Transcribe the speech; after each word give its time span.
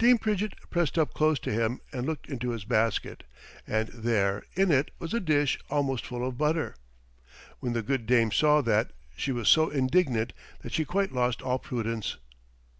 Dame 0.00 0.18
Pridgett 0.18 0.54
pressed 0.70 0.98
up 0.98 1.14
close 1.14 1.38
to 1.38 1.52
him 1.52 1.80
and 1.92 2.04
looked 2.04 2.28
into 2.28 2.50
his 2.50 2.64
basket, 2.64 3.22
and 3.68 3.86
there 3.90 4.42
in 4.56 4.72
it 4.72 4.90
was 4.98 5.14
a 5.14 5.20
dish 5.20 5.60
almost 5.70 6.04
full 6.04 6.26
of 6.26 6.36
butter. 6.36 6.74
When 7.60 7.72
the 7.72 7.82
good 7.82 8.04
dame 8.04 8.32
saw 8.32 8.62
that, 8.62 8.92
she 9.16 9.30
was 9.30 9.48
so 9.48 9.68
indignant 9.70 10.32
that 10.62 10.72
she 10.72 10.84
quite 10.84 11.12
lost 11.12 11.40
all 11.40 11.60
prudence. 11.60 12.16